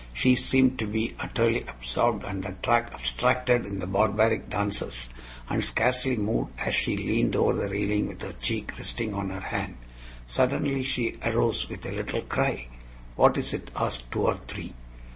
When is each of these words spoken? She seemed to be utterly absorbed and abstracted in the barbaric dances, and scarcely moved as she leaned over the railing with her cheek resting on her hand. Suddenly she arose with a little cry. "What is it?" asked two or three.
She 0.13 0.33
seemed 0.35 0.79
to 0.79 0.87
be 0.87 1.13
utterly 1.19 1.61
absorbed 1.67 2.23
and 2.25 2.43
abstracted 2.43 3.67
in 3.67 3.77
the 3.77 3.85
barbaric 3.85 4.49
dances, 4.49 5.09
and 5.47 5.63
scarcely 5.63 6.15
moved 6.17 6.53
as 6.59 6.73
she 6.73 6.97
leaned 6.97 7.35
over 7.35 7.53
the 7.53 7.69
railing 7.69 8.07
with 8.07 8.23
her 8.23 8.33
cheek 8.33 8.73
resting 8.79 9.13
on 9.13 9.29
her 9.29 9.41
hand. 9.41 9.77
Suddenly 10.25 10.81
she 10.85 11.17
arose 11.23 11.69
with 11.69 11.85
a 11.85 11.91
little 11.91 12.23
cry. 12.23 12.67
"What 13.15 13.37
is 13.37 13.53
it?" 13.53 13.69
asked 13.75 14.11
two 14.11 14.23
or 14.23 14.37
three. 14.37 14.73